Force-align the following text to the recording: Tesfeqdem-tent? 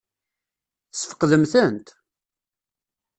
Tesfeqdem-tent? 0.91 1.87